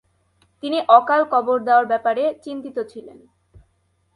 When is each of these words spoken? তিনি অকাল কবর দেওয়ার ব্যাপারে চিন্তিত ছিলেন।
তিনি 0.63 0.77
অকাল 0.89 1.21
কবর 1.31 1.57
দেওয়ার 1.59 1.85
ব্যাপারে 1.85 2.23
চিন্তিত 2.43 2.77
ছিলেন। 2.91 3.17